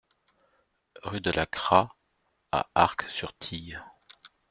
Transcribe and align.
Rue 1.03 1.21
de 1.21 1.29
la 1.29 1.45
Cras 1.45 1.91
à 2.51 2.65
Arc-sur-Tille 2.73 3.79